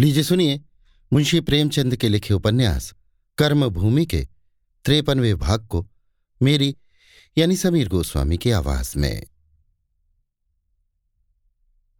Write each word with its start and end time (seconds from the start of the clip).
लीजिए, 0.00 0.22
सुनिए। 0.22 0.60
मुंशी 1.12 1.40
प्रेमचंद 1.40 1.96
के 1.96 2.08
लिखे 2.08 2.34
उपन्यास, 2.34 2.94
कर्मभूमि 3.38 4.06
के 4.06 4.28
त्रेपनवे 4.84 5.34
भाग 5.34 5.66
को 5.66 5.88
मेरी, 6.42 6.76
यानी 7.38 7.56
समीर 7.56 7.88
गोस्वामी 7.88 8.38
की 8.38 8.50
आवाज़ 8.50 8.98
में। 8.98 9.26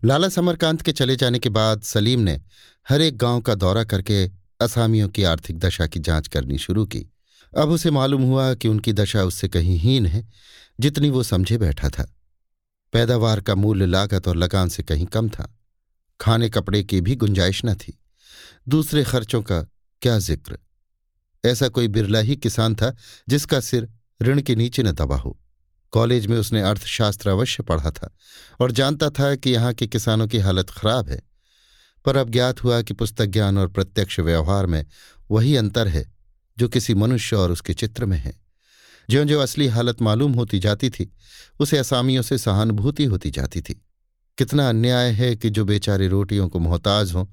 लाला 0.04 0.28
समरकांत 0.28 0.82
के 0.82 0.92
चले 0.92 1.16
जाने 1.16 1.38
के 1.38 1.48
बाद 1.48 1.82
सलीम 1.82 2.20
ने 2.20 2.40
हर 2.88 3.00
एक 3.00 3.16
गाँव 3.16 3.40
का 3.40 3.54
दौरा 3.54 3.84
करके 3.84 4.30
असामियों 4.60 5.08
की 5.08 5.22
आर्थिक 5.22 5.58
दशा 5.58 5.86
की 5.86 6.00
जाँच 6.00 6.28
करनी 6.28 6.58
शुरू 6.58 6.86
की। 6.86 7.06
अब 7.56 7.68
उसे 7.68 7.90
मालूम 7.90 8.22
हुआ 8.22 8.54
कि 8.54 8.68
उनकी 8.68 8.92
दशा 8.92 9.24
उससे 9.24 9.48
कहीं 9.48 9.78
हीन 9.78 10.06
है 10.06 10.28
जितनी 10.80 11.10
वो 11.10 11.22
समझे 11.22 11.58
बैठा 11.58 11.88
था। 11.88 12.16
पैदावार 12.92 13.40
का 13.40 13.54
मूल्य, 13.54 13.86
लागत 13.86 14.28
और 14.28 14.36
लगान 14.36 14.68
से 14.68 14.82
कहीं 14.82 15.06
कम 15.06 15.28
था। 15.28 15.56
खाने 16.20 16.48
कपड़े 16.50 16.82
की 16.84 17.00
भी 17.00 17.16
गुंजाइश 17.16 17.64
न 17.64 17.74
थी। 17.74 17.98
दूसरे 18.68 19.04
खर्चों 19.04 19.42
का 19.42 19.62
क्या 20.02 20.18
ज़िक्र? 20.18 20.58
ऐसा 21.44 21.68
कोई 21.68 21.88
बिरला 21.88 22.18
ही 22.18 22.36
किसान 22.36 22.74
था 22.74 22.96
जिसका 23.28 23.60
सिर 23.60 23.88
ऋण 24.22 24.42
के 24.42 24.54
नीचे 24.54 24.82
न 24.82 24.92
दबा 24.92 25.16
हो। 25.16 25.40
कॉलेज 25.92 26.26
में 26.26 26.36
उसने 26.38 26.62
अर्थशास्त्र 26.62 27.30
अवश्य 27.30 27.62
पढ़ा 27.62 27.90
था 27.90 28.14
और 28.60 28.72
जानता 28.72 29.10
था 29.10 29.34
कि 29.34 29.50
यहाँ 29.50 29.72
के 29.74 29.86
किसानों 29.86 30.26
की 30.28 30.38
हालत 30.38 30.70
खराब 30.70 31.08
है। 31.08 31.22
पर 32.04 32.16
अब 32.16 32.30
ज्ञात 32.30 32.64
हुआ 32.64 32.82
कि 32.82 32.94
पुस्तक 32.94 33.26
ज्ञान 33.26 33.58
और 33.58 33.68
प्रत्यक्ष 33.68 34.20
व्यवहार 34.20 34.66
में 34.66 34.86
वही 35.30 35.56
अंतर 35.56 35.88
है 35.88 36.12
जो 36.58 36.68
किसी 36.68 36.94
मनुष्य 36.94 37.36
और 37.36 37.52
उसके 37.52 37.74
चित्र 37.74 38.04
में 38.04 38.18
है। 38.18 38.40
ज्यो 39.10 39.24
ज्यो 39.24 39.40
असली 39.40 39.66
हालत 39.66 40.02
मालूम 40.02 40.32
होती 40.32 40.58
जाती 40.58 40.90
थी, 40.90 41.12
उसे 41.60 41.78
असामियों 41.78 42.22
से 42.22 42.38
सहानुभूति 42.38 43.04
होती 43.04 43.30
जाती 43.30 43.60
थी। 43.60 43.86
कितना 44.38 44.68
अन्याय 44.68 45.10
है 45.10 45.36
कि 45.36 45.50
जो 45.50 45.64
बेचारे 45.64 46.08
रोटियों 46.08 46.48
को 46.48 46.58
मोहताज 46.58 47.12
हों, 47.12 47.26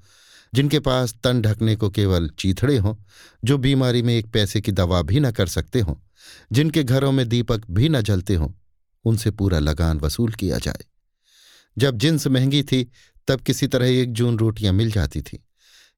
जिनके 0.54 0.80
पास 0.80 1.14
तन 1.24 1.42
ढकने 1.42 1.76
को 1.76 1.90
केवल 1.90 2.28
चीथड़े 2.28 2.76
हों, 2.78 2.94
जो 3.44 3.58
बीमारी 3.58 4.02
में 4.02 4.14
एक 4.14 4.26
पैसे 4.26 4.60
की 4.60 4.72
दवा 4.72 5.02
भी 5.02 5.20
न 5.20 5.30
कर 5.30 5.46
सकते 5.46 5.80
हों, 5.80 5.94
जिनके 6.52 6.84
घरों 6.84 7.12
में 7.12 7.28
दीपक 7.28 7.62
भी 7.70 7.88
न 7.88 8.00
जलते 8.00 8.34
हों, 8.34 8.48
उनसे 9.04 9.30
पूरा 9.30 9.58
लगान 9.58 10.00
वसूल 10.00 10.32
किया 10.32 10.58
जाए। 10.58 10.84
जब 11.78 11.98
जिन्स 11.98 12.26
महँगी 12.26 12.62
थी, 12.62 12.92
तब 13.28 13.40
किसी 13.40 13.66
तरह 13.66 13.86
एक 13.86 14.12
जून 14.12 14.38
रोटियाँ 14.38 14.72
मिल 14.72 14.90
जाती 14.90 15.22
थी। 15.22 15.46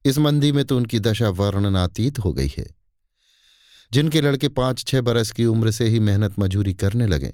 इस 0.04 0.18
मंदी 0.18 0.52
में 0.52 0.64
तो 0.64 0.76
उनकी 0.76 1.00
दशा 1.00 1.28
वर्णनातीत 1.28 2.18
हो 2.18 2.32
गई 2.32 2.52
है। 2.58 2.66
जिनके 3.92 4.20
लड़के 4.20 4.48
पाँच 4.48 4.84
छह 4.84 5.00
बरस 5.00 5.30
की 5.30 5.44
उम्र 5.44 5.70
से 5.70 5.88
ही 5.88 6.00
मेहनत 6.00 6.38
मजूरी 6.38 6.74
करने 6.74 7.06
लगे, 7.06 7.32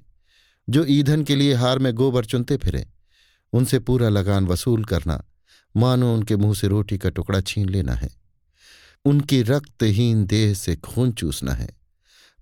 जो 0.68 0.84
ईंधन 0.84 1.24
के 1.24 1.36
लिए 1.36 1.54
हार 1.54 1.78
में 1.78 1.94
गोबर 1.94 2.24
चुनते 2.24 2.56
फिरे 2.56 2.86
उनसे 3.52 3.78
पूरा 3.78 4.08
लगान 4.08 4.46
वसूल 4.46 4.84
करना। 4.84 5.24
मानो 5.76 6.14
उनके 6.14 6.36
मुँह 6.36 6.54
से 6.54 6.68
रोटी 6.68 6.98
का 6.98 7.10
टुकड़ा 7.10 7.40
छीन 7.40 7.68
लेना 7.68 7.94
है। 7.94 8.08
उनकी 9.04 9.42
रक्तहीन 9.42 10.26
देह 10.26 10.54
से 10.54 10.76
खून 10.76 11.12
चूसना 11.12 11.52
है। 11.52 11.68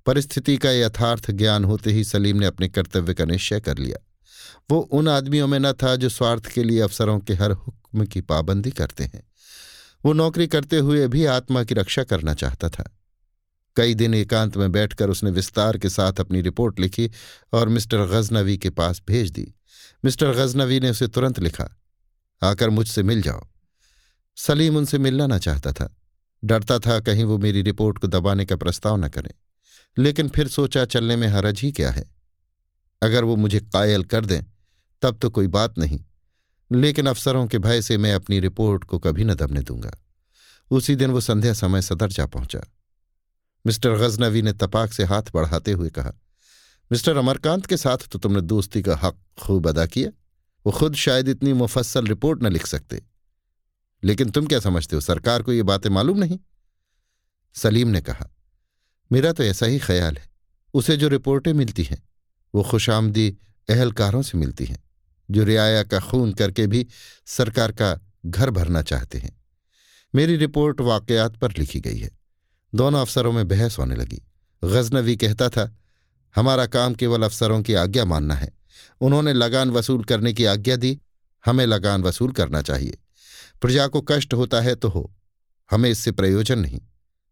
परिस्थिति 0.06 0.56
का 0.56 0.70
यथार्थ 0.70 1.30
ज्ञान 1.30 1.64
होते 1.64 1.92
ही 1.92 2.04
सलीम 2.04 2.36
ने 2.36 2.46
अपने 2.46 2.68
कर्तव्य 2.68 3.14
का 3.14 3.24
निश्चय 3.24 3.60
कर 3.60 3.78
लिया। 3.78 4.06
वो 4.70 4.78
उन 4.78 5.08
आदमियों 5.08 5.46
में 5.46 5.58
न 5.58 5.72
था 5.72 5.96
जो 5.96 6.08
स्वार्थ 6.08 6.46
के 6.46 6.64
लिए 6.64 6.80
अफसरों 6.80 7.18
के 7.20 7.34
हर 7.34 7.50
हुक्म 7.50 8.04
की 8.04 8.20
पाबंदी 8.20 8.70
करते 8.70 9.04
हैं। 9.04 9.22
वो 10.04 10.12
नौकरी 10.12 10.46
करते 10.46 10.78
हुए 10.78 11.08
भी 11.08 11.24
आत्मा 11.24 11.64
की 11.64 11.74
रक्षा 11.74 12.04
करना 12.04 12.34
चाहता 12.34 12.68
था। 12.68 12.98
कई 13.76 13.94
दिन 13.94 14.14
एकांत 14.14 14.56
में 14.56 14.72
बैठकर 14.72 15.10
उसने 15.10 15.30
विस्तार 15.30 15.78
के 15.78 15.88
साथ 15.88 16.20
अपनी 16.20 16.40
रिपोर्ट 16.40 16.80
लिखी 16.80 17.10
और 17.52 17.68
मिस्टर 17.68 18.06
गजनवी 18.06 18.58
के 18.58 18.70
पास 18.70 19.02
भेज 19.08 19.30
दी। 19.30 19.54
मिस्टर 20.04 20.32
गजनवी 20.32 20.80
ने 20.80 20.90
उसे 20.90 21.08
तुरंत 21.08 21.38
लिखा, 21.38 21.68
आकर 22.42 22.70
मुझसे 22.70 23.02
मिल 23.02 23.22
जाओ। 23.22 23.46
सलीम 24.36 24.76
उनसे 24.76 24.98
मिलना 24.98 25.26
ना 25.26 25.38
चाहता 25.38 25.72
था। 25.72 25.96
डरता 26.44 26.78
था 26.78 27.00
कहीं 27.00 27.24
वो 27.24 27.38
मेरी 27.38 27.62
रिपोर्ट 27.62 27.98
को 27.98 28.06
दबाने 28.06 28.44
का 28.44 28.56
प्रस्ताव 28.56 28.96
न 28.96 29.08
करें। 29.08 29.30
लेकिन 29.98 30.28
फिर 30.28 30.48
सोचा, 30.48 30.84
चलने 30.84 31.16
में 31.16 31.28
हरज 31.28 31.60
ही 31.60 31.72
क्या 31.72 31.90
है? 31.90 32.10
अगर 33.02 33.24
वो 33.24 33.36
मुझे 33.36 33.60
कायल 33.60 34.04
कर 34.04 34.24
दें, 34.26 34.42
तब 35.02 35.18
तो 35.18 35.30
कोई 35.30 35.46
बात 35.46 35.78
नहीं। 35.78 36.00
लेकिन 36.72 37.06
अफसरों 37.06 37.46
के 37.46 37.58
भय 37.58 37.82
से 37.82 37.98
मैं 37.98 38.14
अपनी 38.14 38.40
रिपोर्ट 38.40 38.84
को 38.84 38.98
कभी 38.98 39.24
न 39.24 39.34
दबने 39.34 39.60
दूँगा। 39.60 39.92
उसी 40.70 40.96
दिन 40.96 41.10
वो 41.10 41.20
संध्या 41.20 41.52
समय 41.52 41.82
सदर 41.82 42.08
जा 42.08 42.26
पहुँचा। 42.26 42.60
मिस्टर 43.66 43.96
गजनवी 43.96 44.42
ने 44.42 44.52
तपाक 44.52 44.92
से 44.92 45.04
हाथ 45.04 45.22
बढ़ाते 45.34 45.72
हुए 45.72 45.90
कहा, 45.90 46.12
मिस्टर 46.90 47.16
अमरकांत 47.16 47.66
के 47.66 47.76
साथ 47.76 48.08
तो 48.08 48.18
तुमने 48.18 48.40
दोस्ती 48.40 48.82
का 48.82 48.96
हक 48.96 49.18
खूब 49.38 49.68
अदा 49.68 49.86
किया। 49.86 50.10
वो 50.66 50.72
खुद 50.72 50.94
शायद 50.94 51.28
इतनी 51.28 51.52
मुफस्सल 51.52 52.06
रिपोर्ट 52.06 52.42
न 52.42 52.52
लिख 52.52 52.66
सकते। 52.66 53.02
लेकिन 54.02 54.30
तुम 54.30 54.46
क्या 54.46 54.60
समझते 54.60 54.96
हो, 54.96 55.00
सरकार 55.00 55.42
को 55.42 55.52
ये 55.52 55.62
बातें 55.62 55.90
मालूम 55.90 56.18
नहीं? 56.18 56.38
सलीम 57.54 57.88
ने 57.88 58.00
कहा, 58.00 58.28
मेरा 59.10 59.32
तो 59.32 59.42
ऐसा 59.42 59.66
ही 59.66 59.78
ख्याल 59.78 60.16
है। 60.16 60.28
उसे 60.74 60.96
जो 60.96 61.08
रिपोर्टें 61.08 61.52
मिलती 61.52 61.82
हैं, 61.82 62.02
वो 62.54 62.62
खुशामदी 62.62 63.36
अहलकारों 63.68 64.22
से 64.22 64.38
मिलती 64.38 64.64
हैं, 64.64 64.82
जो 65.30 65.44
रियाया 65.44 65.82
का 65.82 66.00
खून 66.00 66.32
करके 66.32 66.66
भी 66.66 66.86
सरकार 67.26 67.72
का 67.72 67.98
घर 68.26 68.50
भरना 68.50 68.82
चाहते 68.82 69.18
हैं। 69.18 69.42
मेरी 70.14 70.36
रिपोर्ट 70.36 70.80
वाकयात 70.80 71.36
पर 71.36 71.52
लिखी 71.58 71.80
गई 71.80 71.98
है। 71.98 72.10
दोनों 72.74 73.00
अफसरों 73.00 73.32
में 73.32 73.48
बहस 73.48 73.78
होने 73.78 73.96
लगी। 73.96 74.22
गजनवी 74.64 75.16
कहता 75.16 75.48
था, 75.48 75.76
हमारा 76.36 76.66
काम 76.66 76.94
केवल 76.94 77.22
अफसरों 77.22 77.62
की 77.62 77.74
आज्ञा 77.74 78.04
मानना 78.04 78.34
है। 78.34 78.52
उन्होंने 79.00 79.32
लगान 79.32 79.70
वसूल 79.70 80.04
करने 80.04 80.32
की 80.32 80.44
आज्ञा 80.44 80.76
दी, 80.76 81.00
हमें 81.46 81.66
लगान 81.66 82.02
वसूल 82.02 82.32
करना 82.32 82.62
चाहिए। 82.62 82.98
प्रजा 83.62 83.86
को 83.86 84.00
कष्ट 84.00 84.34
होता 84.34 84.60
है 84.60 84.74
तो 84.74 84.88
हो, 84.88 85.14
हमें 85.70 85.90
इससे 85.90 86.12
प्रयोजन 86.12 86.58
नहीं। 86.58 86.80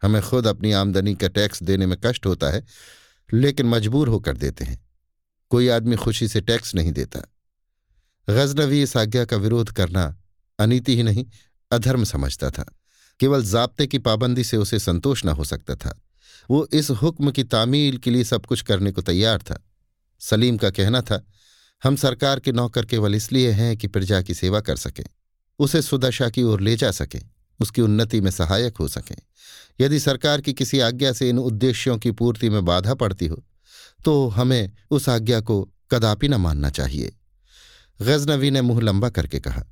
हमें 0.03 0.23
खुद 0.23 0.47
अपनी 0.47 0.73
आमदनी 0.73 1.15
का 1.15 1.29
टैक्स 1.29 1.63
देने 1.63 1.87
में 1.87 1.99
कष्ट 2.05 2.27
होता 2.27 2.51
है, 2.51 2.65
लेकिन 3.35 3.67
मजबूर 3.67 4.09
होकर 4.09 4.37
देते 4.37 4.65
हैं। 4.65 4.91
कोई 5.51 5.69
आदमी 5.69 5.97
खुशी 5.97 6.29
से 6.29 6.41
टैक्स 6.41 6.75
नहीं 6.75 6.93
देता। 6.93 7.21
गजनवी 8.31 8.83
इस 8.83 8.97
आज्ञा 8.97 9.25
का 9.25 9.37
विरोध 9.37 9.73
करना 9.73 10.17
अनीति 10.59 10.97
ही 10.97 11.03
नहीं, 11.03 11.27
अधर्म 11.71 12.05
समझता 12.05 12.51
था। 12.51 12.79
केवल 13.21 13.45
जाब्ते 13.45 13.87
की 13.87 13.99
पाबंदी 13.99 14.45
से 14.45 14.57
उसे 14.57 14.79
संतोष 14.79 15.25
न 15.25 15.29
हो 15.29 15.45
सकता 15.45 15.75
था। 15.77 15.99
वो 16.51 16.67
इस 16.73 16.91
हुक्म 16.93 17.31
की 17.31 17.45
तामील 17.45 17.97
के 17.97 18.11
लिए 18.11 18.25
सब 18.25 18.47
कुछ 18.47 18.63
करने 18.63 18.93
को 18.93 19.03
तैयार 19.03 19.39
था। 19.41 19.63
सलीम 20.21 20.57
का 20.57 20.71
कहना 20.71 21.01
था, 21.01 21.25
हम 21.83 21.97
सरकार 21.97 22.41
के 22.41 22.53
नौकर 22.53 22.85
केवल 22.85 23.15
इसलिए 23.15 23.51
हैं 23.51 23.77
कि 23.77 23.89
प्रजा 23.89 24.23
की 24.23 24.35
सेवा 24.35 24.61
कर 24.61 24.77
सकें, 24.77 25.05
उसे 25.59 25.83
सुदशा 25.83 26.29
की 26.31 26.43
ओर 26.43 26.61
ले 26.61 26.77
जा 26.77 26.91
सकें, 26.91 27.21
उसकी 27.61 27.83
उन्नति 27.83 28.21
में 28.21 28.31
सहायक 28.31 28.77
हो 28.77 28.89
सकें। 28.89 29.17
यदि 29.81 29.99
सरकार 30.01 30.41
की 30.41 30.53
किसी 30.53 30.81
आज्ञा 30.81 31.13
से 31.13 31.29
इन 31.29 31.39
उद्देश्यों 31.39 31.97
की 31.99 32.11
पूर्ति 32.11 32.51
में 32.51 32.65
बाधा 32.65 32.95
पड़ती 32.95 33.27
हो 33.27 33.43
तो 34.05 34.29
हमें 34.29 34.71
उस 34.91 35.09
आज्ञा 35.09 35.41
को 35.41 35.63
कदापि 35.91 36.29
न 36.29 36.35
मानना 36.35 36.71
चाहिए। 36.71 37.13
गजनवी 38.01 38.51
ने 38.51 38.61
मुँह 38.63 38.81
लंबा 38.81 39.09
करके 39.09 39.41
कहा, 39.41 39.65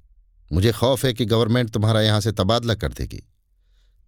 मुझे 0.50 0.72
खौफ 0.72 1.04
है 1.04 1.12
कि 1.12 1.24
गवर्नमेंट 1.24 1.70
तुम्हारा 1.70 2.02
यहाँ 2.02 2.20
से 2.20 2.32
तबादला 2.32 2.74
कर 2.74 2.92
देगी। 2.92 3.22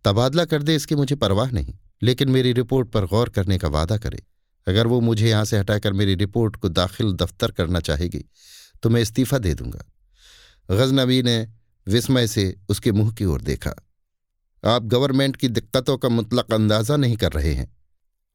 तबादला 0.05 0.45
कर 0.45 0.63
दे 0.63 0.75
इसकी 0.77 0.95
मुझे 0.95 1.15
परवाह 1.17 1.51
नहीं, 1.51 1.75
लेकिन 2.03 2.29
मेरी 2.31 2.53
रिपोर्ट 2.53 2.89
पर 2.89 3.07
गौर 3.07 3.29
करने 3.29 3.59
का 3.59 3.69
वादा 3.69 3.97
करे। 3.99 4.23
अगर 4.67 4.87
वो 4.87 5.01
मुझे 5.01 5.29
यहाँ 5.29 5.45
से 5.45 5.59
हटाकर 5.59 5.93
मेरी 5.93 6.15
रिपोर्ट 6.17 6.57
को 6.57 6.69
दाखिल 6.71 7.13
दफ्तर 7.15 7.51
करना 7.51 7.81
चाहेगी 7.81 8.25
तो 8.83 8.91
मैं 8.91 9.01
इस्तीफा 9.03 9.39
दे 9.39 9.55
दूँगा। 9.55 9.85
गजनबी 10.69 11.23
ने 11.23 11.37
विस्मय 11.87 12.27
से 12.27 12.55
उसके 12.69 12.93
मुँह 12.93 13.13
की 13.13 13.25
ओर 13.25 13.41
देखा। 13.43 13.75
आप 14.63 14.83
गवर्नमेंट 14.85 15.37
की 15.37 15.49
दिक्कतों 15.49 15.97
का 15.99 16.09
मुतलक 16.09 16.53
अंदाज़ा 16.53 16.97
नहीं 16.97 17.17
कर 17.17 17.33
रहे 17.33 17.53
हैं। 17.55 17.71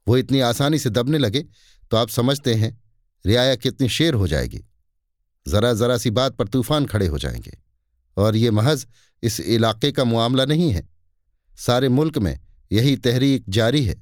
वो 0.08 0.18
इतनी 0.18 0.40
आसानी 0.42 0.80
से 0.80 0.90
दबने 0.90 1.18
लगे 1.18 1.46
तो 1.92 1.98
आप 1.98 2.10
समझते 2.10 2.54
हैं, 2.54 2.78
रियाया 3.26 3.56
कितनी 3.58 3.90
शेर 3.90 4.14
हो 4.14 4.28
जाएगी। 4.28 4.64
जरा 5.46 5.74
जरा 5.74 5.98
सी 5.98 6.10
बात 6.12 6.36
पर 6.36 6.48
तूफ़ान 6.48 6.86
खड़े 6.86 7.08
हो 7.08 7.18
जाएँगे। 7.18 7.58
और 8.18 8.36
ये 8.36 8.52
महज 8.52 8.86
इस 9.24 9.40
इलाके 9.40 9.92
का 9.92 10.04
मामला 10.06 10.46
नहीं 10.46 10.72
है। 10.72 10.88
सारे 11.57 11.89
मुल्क 11.89 12.18
में 12.18 12.38
यही 12.71 12.95
तहरीक 12.98 13.44
जारी 13.50 13.83
है। 13.83 13.95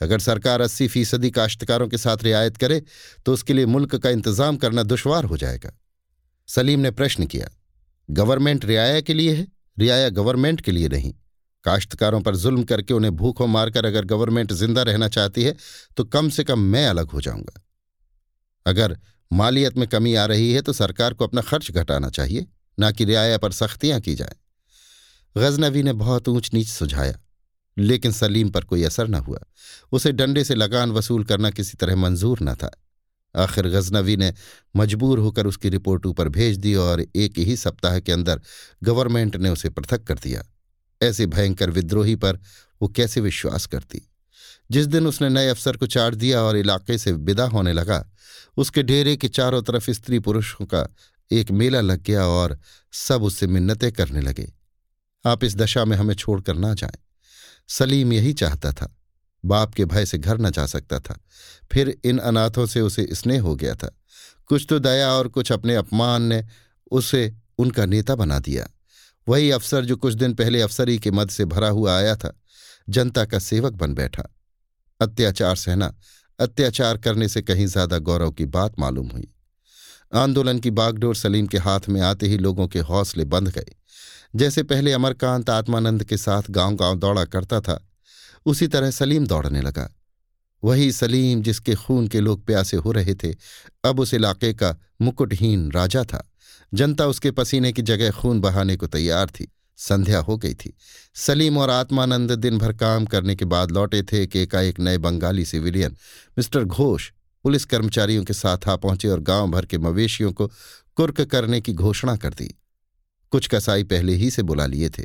अगर 0.00 0.18
सरकार 0.20 0.60
अस्सी 0.60 0.88
फ़ीसदी 0.88 1.30
काश्तकारों 1.32 1.88
के 1.88 1.98
साथ 1.98 2.22
रियायत 2.22 2.56
करे 2.56 2.82
तो 3.26 3.32
उसके 3.32 3.52
लिए 3.52 3.66
मुल्क 3.66 3.94
का 3.96 4.10
इंतज़ाम 4.10 4.56
करना 4.56 4.82
दुश्वार 4.84 5.24
हो 5.24 5.36
जाएगा। 5.36 5.72
सलीम 6.48 6.80
ने 6.80 6.90
प्रश्न 6.92 7.26
किया, 7.26 7.48
गवर्नमेंट 8.08 8.64
रियाया 8.64 9.00
के 9.00 9.14
लिए 9.14 9.34
है? 9.34 9.46
रियाया 9.76 10.08
गवर्नमेंट 10.10 10.60
के 10.60 10.72
लिए 10.72 10.88
नहीं। 10.88 11.12
काश्तकारों 11.64 12.20
पर 12.20 12.36
जुल्म 12.36 12.62
करके 12.64 12.94
उन्हें 12.94 13.14
भूखों 13.16 13.46
मारकर 13.48 13.86
अगर 13.86 14.04
गवर्नमेंट 14.06 14.52
ज़िंदा 14.54 14.82
रहना 14.82 15.08
चाहती 15.10 15.42
है 15.44 15.54
तो 15.96 16.04
कम 16.06 16.28
से 16.28 16.44
कम 16.44 16.58
मैं 16.66 16.86
अलग 16.86 17.10
हो 17.10 17.20
जाऊँगा। 17.20 17.62
अगर 18.66 18.96
मालियत 19.30 19.76
में 19.76 19.86
कमी 19.88 20.14
आ 20.14 20.24
रही 20.26 20.52
है 20.52 20.60
तो 20.62 20.72
सरकार 20.74 21.14
को 21.14 21.26
अपना 21.26 21.40
खर्च 21.42 21.70
घटाना 21.72 22.10
चाहिए, 22.10 22.46
ना 22.78 22.90
कि 22.90 23.04
रियाया 23.04 23.38
पर 23.38 23.52
सख्तियाँ 23.54 24.00
की 24.00 24.14
जाए। 24.14 24.36
गजनवी 25.36 25.82
ने 25.82 25.92
बहुत 25.92 26.28
ऊंच 26.28 26.50
नीच 26.54 26.68
सुझाया, 26.68 27.18
लेकिन 27.78 28.12
सलीम 28.12 28.50
पर 28.50 28.64
कोई 28.64 28.82
असर 28.82 29.08
न 29.08 29.14
हुआ। 29.14 29.38
उसे 29.92 30.12
डंडे 30.12 30.44
से 30.44 30.54
लगान 30.54 30.90
वसूल 30.90 31.24
करना 31.24 31.50
किसी 31.50 31.76
तरह 31.76 31.96
मंजूर 31.96 32.38
न 32.42 32.54
था। 32.54 32.70
आखिर 33.36 33.68
गजनवी 33.68 34.16
ने 34.16 34.34
मजबूर 34.76 35.18
होकर 35.18 35.46
उसकी 35.46 35.68
रिपोर्ट 35.68 36.06
ऊपर 36.06 36.28
भेज 36.28 36.56
दी 36.56 36.74
और 36.74 37.00
एक 37.16 37.38
ही 37.38 37.56
सप्ताह 37.56 37.98
के 38.00 38.12
अंदर 38.12 38.40
गवर्नमेंट 38.82 39.36
ने 39.36 39.50
उसे 39.50 39.70
पृथक 39.70 40.04
कर 40.04 40.14
दिया। 40.14 40.44
ऐसे 41.02 41.26
भयंकर 41.26 41.70
विद्रोही 41.70 42.16
पर 42.16 42.38
वो 42.82 42.88
कैसे 42.88 43.20
विश्वास 43.20 43.66
करती? 43.66 44.10
जिस 44.70 44.86
दिन 44.86 45.06
उसने 45.06 45.28
नए 45.28 45.48
अफसर 45.48 45.76
को 45.76 45.86
चाट 45.86 46.14
दिया 46.14 46.42
और 46.42 46.56
इलाके 46.56 46.98
से 46.98 47.12
विदा 47.12 47.44
होने 47.44 47.72
लगा, 47.72 48.12
उसके 48.56 48.82
डेरे 48.82 49.16
के 49.16 49.28
चारों 49.28 49.62
तरफ़ 49.62 49.90
स्त्री 49.90 50.18
पुरुषों 50.18 50.66
का 50.66 50.88
एक 51.30 51.50
मेला 51.50 51.80
लग 51.80 52.02
गया 52.02 52.26
और 52.26 52.58
सब 52.92 53.22
उससे 53.22 53.46
मिन्नतें 53.46 53.92
करने 53.92 54.20
लगे। 54.20 54.55
आप 55.26 55.44
इस 55.44 55.56
दशा 55.56 55.84
में 55.84 55.96
हमें 55.96 56.14
छोड़कर 56.14 56.54
ना 56.54 56.74
जाएँ। 56.74 56.98
सलीम 57.68 58.12
यही 58.12 58.32
चाहता 58.32 58.72
था। 58.72 58.96
बाप 59.44 59.74
के 59.74 59.84
भय 59.84 60.06
से 60.06 60.18
घर 60.18 60.38
न 60.38 60.50
जा 60.50 60.66
सकता 60.66 60.98
था। 61.00 61.18
फिर 61.72 61.96
इन 62.04 62.18
अनाथों 62.18 62.66
से 62.66 62.80
उसे 62.80 63.08
स्नेह 63.12 63.42
हो 63.42 63.56
गया 63.56 63.74
था। 63.74 63.90
कुछ 64.46 64.66
तो 64.68 64.78
दया 64.78 65.12
और 65.12 65.28
कुछ 65.28 65.52
अपने 65.52 65.74
अपमान 65.74 66.22
ने 66.22 66.44
उसे 66.90 67.36
उनका 67.58 67.86
नेता 67.86 68.14
बना 68.14 68.38
दिया। 68.38 68.68
वही 69.28 69.50
अफसर 69.50 69.84
जो 69.84 69.96
कुछ 69.96 70.14
दिन 70.14 70.34
पहले 70.34 70.60
अफसरी 70.60 70.98
के 70.98 71.10
मद 71.10 71.30
से 71.30 71.44
भरा 71.44 71.68
हुआ 71.68 71.96
आया 71.96 72.16
था, 72.16 72.40
जनता 72.88 73.24
का 73.24 73.38
सेवक 73.38 73.72
बन 73.72 73.94
बैठा। 73.94 74.22
अत्याचार 75.00 75.56
सहना, 75.56 75.94
अत्याचार 76.38 76.98
करने 76.98 77.28
से 77.28 77.42
कहीं 77.42 77.66
ज़्यादा 77.66 77.98
गौरव 77.98 78.30
की 78.30 78.44
बात 78.46 78.78
मालूम 78.78 79.08
हुई। 79.08 79.32
आंदोलन 80.14 80.58
की 80.58 80.70
बागडोर 80.70 81.16
सलीम 81.16 81.46
के 81.46 81.58
हाथ 81.58 81.80
में 81.88 82.00
आते 82.00 82.26
ही 82.26 82.38
लोगों 82.38 82.68
के 82.68 82.78
हौसले 82.78 83.24
बंध 83.24 83.48
गए। 83.48 83.74
जैसे 84.36 84.62
पहले 84.62 84.92
अमरकांत 84.92 85.50
आत्मानंद 85.50 86.04
के 86.04 86.16
साथ 86.16 86.42
गाँव 86.50 86.74
गाँव 86.74 86.98
दौड़ा 86.98 87.24
करता 87.24 87.60
था, 87.60 87.88
उसी 88.46 88.66
तरह 88.68 88.90
सलीम 88.90 89.26
दौड़ने 89.26 89.60
लगा। 89.60 89.94
वही 90.64 90.92
सलीम 90.92 91.42
जिसके 91.42 91.74
खून 91.74 92.08
के 92.08 92.20
लोग 92.20 92.46
प्यासे 92.46 92.76
हो 92.76 92.92
रहे 92.92 93.14
थे, 93.14 93.34
अब 93.84 94.00
उस 94.00 94.14
इलाके 94.14 94.54
का 94.54 94.76
मुकुटहीन 95.02 95.72
राजा 95.72 96.04
था। 96.04 96.32
जनता 96.74 97.06
उसके 97.06 97.30
पसीने 97.30 97.72
की 97.72 97.82
जगह 97.82 98.10
खून 98.10 98.40
बहाने 98.40 98.76
को 98.76 98.86
तैयार 98.86 99.26
थी। 99.26 99.52
संध्या 99.76 100.18
हो 100.18 100.36
गई 100.36 100.54
थी। 100.54 100.76
सलीम 101.14 101.58
और 101.58 101.70
आत्मानंद 101.70 102.32
दिन 102.32 102.58
भर 102.58 102.72
काम 102.72 103.06
करने 103.06 103.36
के 103.36 103.44
बाद 103.44 103.70
लौटे 103.70 104.02
थे 104.02 104.26
कि 104.26 104.38
एकाएक 104.38 104.80
नए 104.80 104.98
Bengali 104.98 105.44
civilian, 105.44 105.96
mister 106.38 106.64
Ghosh, 106.64 107.10
police 107.42 107.64
कर्मचारियों 107.64 108.24
के 108.24 108.32
साथ 108.32 108.68
आ 108.68 108.76
पहुँचे 108.76 109.08
और 109.08 109.20
गाँव 109.20 109.50
भर 109.50 109.66
के 109.66 109.78
मवेशियों 109.78 110.32
को 110.32 110.46
कुर्क 110.96 111.20
करने 111.20 111.60
की 111.60 111.72
घोषणा 111.72 112.16
कर 112.16 112.30
दी। 112.30 112.54
कुछ 113.32 113.48
कसाई 113.48 113.84
पहले 113.84 114.14
ही 114.14 114.30
से 114.30 114.42
बुला 114.42 114.66
लिए 114.66 114.88
थे। 114.88 115.02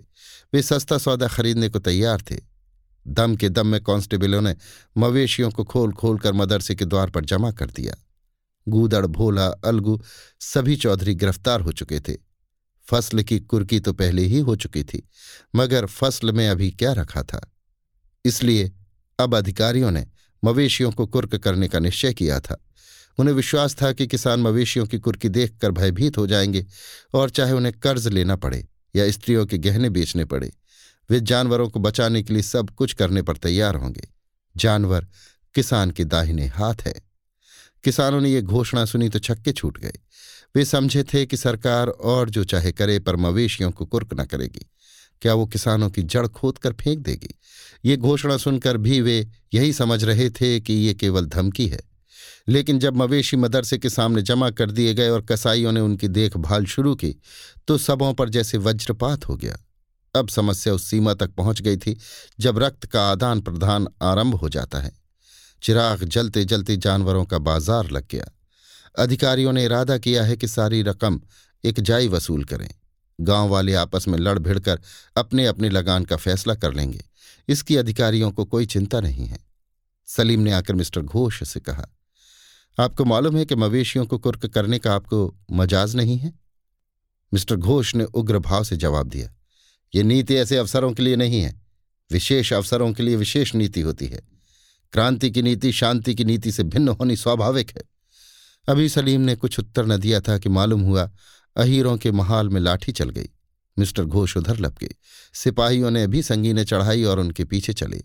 वे 0.53 0.61
सस्ता 0.61 0.97
सौदा 0.97 1.27
खरीदने 1.27 1.69
को 1.69 1.79
तैयार 1.79 2.21
थे। 2.21 2.37
दम 3.05 3.35
के 3.35 3.49
दम 3.49 3.67
में 3.67 3.81
कांस्टेबलों 3.83 4.41
ने 4.41 4.55
मवेशियों 4.97 5.51
को 5.51 5.63
खोल 5.63 5.93
खोल 5.93 6.17
कर 6.17 6.33
मदरसे 6.33 6.75
के 6.75 6.85
द्वार 6.85 7.09
पर 7.09 7.25
जमा 7.25 7.51
कर 7.51 7.69
दिया। 7.69 7.95
गूदड़, 8.67 9.05
भोला, 9.05 9.47
अलगू 9.47 10.01
सभी 10.39 10.75
चौधरी 10.75 11.15
गिरफ़्तार 11.15 11.61
हो 11.61 11.71
चुके 11.71 11.99
थे। 11.99 12.17
फ़सल 12.87 13.21
की 13.23 13.39
कुर्की 13.39 13.79
तो 13.79 13.93
पहले 13.93 14.21
ही 14.21 14.39
हो 14.39 14.55
चुकी 14.55 14.83
थी, 14.83 15.07
मगर 15.55 15.85
फ़सल 15.85 16.31
में 16.31 16.47
अभी 16.49 16.71
क्या 16.71 16.93
रखा 16.93 17.23
था? 17.23 17.41
इसलिए 18.25 18.71
अब 19.19 19.35
अधिकारियों 19.35 19.91
ने 19.91 20.05
मवेशियों 20.43 20.91
को 20.91 21.05
कुर्क 21.07 21.35
करने 21.35 21.67
का 21.67 21.79
निश्चय 21.79 22.13
किया 22.13 22.39
था। 22.39 22.65
उन्हें 23.17 23.35
विश्वास 23.35 23.75
था 23.81 23.91
कि 23.91 24.07
किसान 24.07 24.39
मवेशियों 24.39 24.85
की 24.85 24.99
कुर्की 24.99 25.29
देखकर 25.29 25.71
भयभीत 25.71 26.17
हो 26.17 26.27
जाएँगे 26.27 26.65
और 27.13 27.29
चाहे 27.29 27.51
उन्हें 27.51 27.79
कर्ज 27.79 28.07
लेना 28.07 28.35
पड़े 28.35 28.67
या 28.95 29.11
स्त्रियों 29.11 29.45
के 29.45 29.57
गहने 29.57 29.89
बेचने 29.89 30.25
पड़े, 30.25 30.51
वे 31.09 31.19
जानवरों 31.19 31.69
को 31.69 31.79
बचाने 31.79 32.23
के 32.23 32.33
लिए 32.33 32.43
सब 32.43 32.69
कुछ 32.69 32.93
करने 32.93 33.21
पर 33.21 33.37
तैयार 33.37 33.75
होंगे। 33.75 34.09
जानवर 34.57 35.07
किसान 35.55 35.91
के 35.91 36.03
दाहिने 36.03 36.47
हाथ 36.47 36.75
है। 36.81 37.01
किसानों 37.83 38.21
ने 38.21 38.29
यह 38.29 38.41
घोषणा 38.41 38.85
सुनी 38.85 39.09
तो 39.09 39.19
छक्के 39.19 39.51
छूट 39.51 39.77
गए। 39.77 39.93
वे 40.55 40.65
समझे 40.65 41.03
थे 41.03 41.25
कि 41.25 41.37
सरकार 41.37 41.87
और 41.87 42.29
जो 42.29 42.43
चाहे 42.43 42.71
करे 42.71 42.99
पर 42.99 43.15
मवेशियों 43.15 43.71
को 43.71 43.85
कुर्क 43.85 44.09
न 44.13 44.25
करेगी। 44.25 44.69
क्या 45.21 45.33
वो 45.33 45.45
किसानों 45.45 45.89
की 45.89 46.03
जड़ 46.03 46.27
खोद 46.27 46.57
कर 46.57 46.73
फेंक 46.73 46.99
देगी? 46.99 47.39
ये 47.85 47.97
घोषणा 47.97 48.37
सुनकर 48.37 48.77
भी 48.77 49.01
वे 49.01 49.27
यही 49.53 49.73
समझ 49.73 50.03
रहे 50.03 50.29
थे 50.29 50.59
कि 50.59 50.73
ये 50.73 50.93
केवल 50.93 51.25
धमकी 51.25 51.67
है। 51.67 51.90
लेकिन 52.51 52.79
जब 52.79 52.95
मवेशी 52.97 53.37
मदरसे 53.37 53.77
के 53.77 53.89
सामने 53.89 54.21
जमा 54.21 54.49
कर 54.49 54.71
दिए 54.71 54.93
गए 54.93 55.09
और 55.09 55.21
कसाईयों 55.21 55.71
ने 55.71 55.79
उनकी 55.79 56.07
देखभाल 56.07 56.65
शुरू 56.65 56.95
की 56.95 57.15
तो 57.67 57.77
सबों 57.77 58.13
पर 58.13 58.29
जैसे 58.29 58.57
वज्रपात 58.57 59.27
हो 59.29 59.35
गया। 59.35 59.57
अब 60.15 60.29
समस्या 60.29 60.73
उस 60.73 60.89
सीमा 60.89 61.13
तक 61.13 61.29
पहुँच 61.29 61.61
गई 61.61 61.77
थी 61.77 61.97
जब 62.39 62.57
रक्त 62.59 62.85
का 62.85 63.09
आदान 63.11 63.41
प्रदान 63.41 63.87
आरंभ 64.01 64.35
हो 64.35 64.49
जाता 64.49 64.79
है। 64.79 64.91
चिराग 65.63 66.03
जलते 66.03 66.43
जलते 66.45 66.75
जानवरों 66.77 67.23
का 67.25 67.37
बाज़ार 67.39 67.89
लग 67.91 68.07
गया। 68.11 68.25
अधिकारियों 68.95 69.53
ने 69.53 69.63
इरादा 69.65 69.97
किया 69.97 70.23
है 70.23 70.35
कि 70.37 70.47
सारी 70.47 70.81
रकम 70.81 71.21
एक 71.63 71.79
जाई 71.79 72.07
वसूल 72.07 72.43
करें। 72.43 72.69
गाँव 73.19 73.49
वाले 73.49 73.73
आपस 73.73 74.07
में 74.07 74.17
लड़ 74.19 74.37
भिड़कर 74.39 74.79
अपने 75.17 75.45
अपने 75.45 75.69
लगान 75.69 76.05
का 76.05 76.15
फैसला 76.15 76.55
कर 76.55 76.73
लेंगे। 76.73 77.03
इसकी 77.49 77.77
अधिकारियों 77.77 78.31
को 78.31 78.45
कोई 78.45 78.65
चिंता 78.65 78.99
नहीं 78.99 79.27
है। 79.27 79.39
सलीम 80.07 80.39
ने 80.39 80.51
आकर 80.51 80.75
मिस्टर 80.75 81.01
घोष 81.01 81.43
से 81.43 81.59
कहा 81.59 81.87
आपको 82.79 83.05
मालूम 83.05 83.37
है 83.37 83.45
कि 83.45 83.55
मवेशियों 83.55 84.05
को 84.05 84.17
कुर्क 84.17 84.45
करने 84.45 84.79
का 84.79 84.93
आपको 84.93 85.35
मजाज 85.51 85.95
नहीं 85.95 86.17
है? 86.17 86.33
मिस्टर 87.33 87.55
घोष 87.55 87.95
ने 87.95 88.03
उग्र 88.03 88.39
भाव 88.39 88.63
से 88.63 88.77
जवाब 88.77 89.07
दिया। 89.07 89.33
ये 89.95 90.03
नीति 90.03 90.35
ऐसे 90.35 90.57
अवसरों 90.57 90.93
के 90.93 91.03
लिए 91.03 91.15
नहीं 91.15 91.41
है। 91.41 91.61
विशेष 92.11 92.53
अवसरों 92.53 92.93
के 92.93 93.03
लिए 93.03 93.15
विशेष 93.15 93.55
नीति 93.55 93.81
होती 93.81 94.07
है। 94.07 94.21
क्रांति 94.91 95.31
की 95.31 95.41
नीति 95.41 95.71
शांति 95.71 96.15
की 96.15 96.23
नीति 96.23 96.51
से 96.51 96.63
भिन्न 96.63 96.87
होनी 96.89 97.15
स्वाभाविक 97.15 97.69
है। 97.69 97.83
अभी 98.69 98.89
सलीम 98.89 99.21
ने 99.21 99.35
कुछ 99.35 99.59
उत्तर 99.59 99.85
न 99.85 99.97
दिया 99.97 100.19
था 100.19 100.37
कि 100.37 100.49
मालूम 100.49 100.81
हुआ 100.81 101.11
अहीरों 101.55 101.97
के 101.97 102.11
महाल 102.11 102.49
में 102.49 102.61
लाठी 102.61 102.91
चल 102.91 103.09
गई। 103.09 103.29
मिस्टर 103.79 104.05
घोष 104.05 104.37
उधर 104.37 104.59
लपके। 104.59 104.89
सिपाहियों 105.33 105.91
ने 105.91 106.07
भी 106.07 106.23
संगीने 106.23 106.65
चढ़ाई 106.65 107.03
और 107.03 107.19
उनके 107.19 107.45
पीछे 107.45 107.73
चले। 107.73 108.03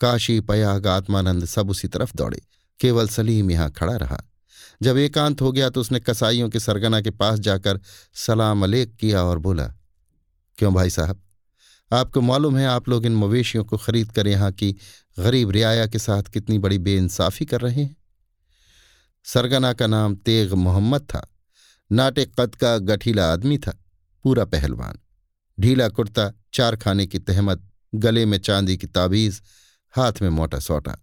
काशी 0.00 0.40
पयाग 0.40 0.86
आत्मानंद 0.86 1.44
सब 1.44 1.70
उसी 1.70 1.88
तरफ़ 1.88 2.12
दौड़े। 2.16 2.42
केवल 2.82 3.08
सलीम 3.08 3.50
यहाँ 3.50 3.70
खड़ा 3.70 3.96
रहा। 3.96 4.22
जब 4.82 4.96
एकांत 4.96 5.40
हो 5.40 5.52
गया 5.52 5.70
तो 5.70 5.80
उसने 5.80 6.00
कसाईयों 6.00 6.48
के 6.50 6.60
सरगना 6.60 7.00
के 7.00 7.10
पास 7.10 7.38
जाकर 7.38 7.80
सलाम 8.14 8.62
अलेक 8.62 8.96
किया 8.96 9.22
और 9.22 9.38
बोला, 9.38 9.66
क्यों 10.58 10.74
भाई 10.74 10.90
साहब? 10.90 11.22
आपको 11.90 12.20
मालूम 12.20 12.56
है 12.56 12.66
आप 12.66 12.88
लोग 12.88 13.06
इन 13.06 13.16
मवेशियों 13.16 13.64
को 13.64 13.76
खरीद 13.76 14.12
कर 14.12 14.26
यहाँ 14.26 14.50
की 14.52 14.72
गरीब 15.18 15.50
रियाया 15.50 15.86
के 15.86 15.98
साथ 15.98 16.22
कितनी 16.22 16.58
बड़ी 16.58 16.78
बेइंसाफी 16.78 17.44
कर 17.44 17.60
रहे 17.60 17.82
हैं? 17.82 17.96
सरगना 19.24 19.72
का 19.72 19.86
नाम 19.86 20.14
तेग 20.16 20.52
मोहम्मद 20.52 21.02
था। 21.04 21.26
नाटे 21.90 22.24
कद 22.38 22.54
का 22.54 22.76
गठीला 22.78 23.32
आदमी 23.32 23.58
था, 23.58 23.72
पूरा 24.24 24.44
पहलवान। 24.44 24.98
ढीला 25.58 25.88
कुर्ता, 25.88 26.32
चार 26.54 26.76
खाने 26.76 27.06
की 27.06 27.18
तहमत, 27.18 27.68
गले 27.94 28.26
में 28.26 28.38
चांदी 28.38 28.76
की 28.76 28.86
ताबीज, 28.86 29.42
हाथ 29.94 30.22
में 30.22 30.28
मोटा 30.28 30.58
सोटा 30.58 30.96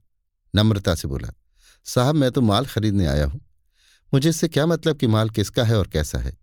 नम्रता 0.53 0.95
से 0.95 1.07
बोला 1.07 1.33
साहब, 1.85 2.15
मैं 2.15 2.31
तो 2.31 2.41
माल 2.41 2.65
खरीदने 2.65 3.05
आया 3.05 3.25
हूँ। 3.25 3.41
मुझे 4.13 4.29
इससे 4.29 4.47
क्या 4.47 4.65
मतलब 4.65 4.97
कि 4.97 5.07
माल 5.07 5.29
किसका 5.29 5.63
है 5.63 5.77
और 5.77 5.87
कैसा 5.87 6.19
है? 6.19 6.37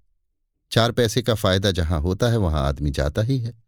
चार 0.71 0.93
पैसे 0.93 1.23
का 1.23 1.35
फ़ायदा 1.35 1.71
जहाँ 1.71 2.01
होता 2.01 2.29
है, 2.29 2.37
वहाँ 2.37 2.67
आदमी 2.67 2.91
जाता 2.91 3.23
ही 3.23 3.39
है। 3.39 3.67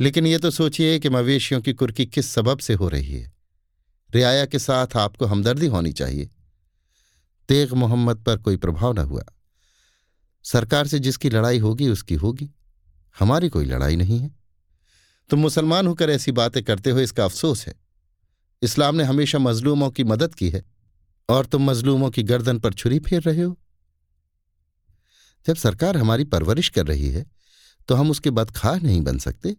लेकिन 0.00 0.26
ये 0.26 0.38
तो 0.38 0.50
सोचिए 0.50 0.98
कि 0.98 1.08
मवेशियों 1.08 1.60
की 1.60 1.72
कुर्की 1.72 2.06
किस 2.06 2.26
सबब 2.26 2.58
से 2.58 2.74
हो 2.74 2.88
रही 2.88 3.14
है। 3.14 3.32
रियाया 4.14 4.46
के 4.46 4.58
साथ 4.58 4.96
आपको 4.96 5.26
हमदर्दी 5.26 5.66
होनी 5.66 5.92
चाहिए। 5.92 6.30
तेग 7.48 7.72
मोहम्मद 7.72 8.16
पर 8.16 8.36
कोई 8.36 8.56
प्रभाव 8.56 8.92
न 8.92 8.98
हुआ। 8.98 9.22
सरकार 10.42 10.86
से 10.86 10.98
जिसकी 10.98 11.30
लड़ाई 11.30 11.58
होगी, 11.58 11.88
उसकी 11.88 12.14
होगी। 12.14 12.50
हमारी 13.18 13.48
कोई 13.48 13.64
लड़ाई 13.64 13.96
नहीं 13.96 14.18
है। 14.18 14.30
तुम 15.30 15.40
मुसलमान 15.40 15.86
होकर 15.86 16.10
ऐसी 16.10 16.32
बातें 16.32 16.62
करते 16.62 16.90
हो, 16.90 17.00
इसका 17.00 17.24
अफसोस 17.24 17.66
है। 17.66 17.83
इस्लाम 18.64 18.94
ने 18.94 19.04
हमेशा 19.04 19.38
मजलूमों 19.38 19.90
की 19.90 20.04
मदद 20.04 20.34
की 20.34 20.48
है, 20.50 20.62
और 21.28 21.46
तुम 21.46 21.70
मजलूमों 21.70 22.10
की 22.10 22.22
गर्दन 22.22 22.58
पर 22.58 22.72
छुरी 22.72 22.98
फेर 22.98 23.22
रहे 23.22 23.42
हो। 23.42 23.56
जब 25.46 25.56
सरकार 25.56 25.96
हमारी 25.96 26.24
परवरिश 26.24 26.68
कर 26.68 26.86
रही 26.86 27.08
है 27.08 27.24
तो 27.88 27.94
हम 27.94 28.10
उसके 28.10 28.30
बदखाह 28.30 28.76
नहीं 28.76 29.00
बन 29.02 29.18
सकते। 29.18 29.54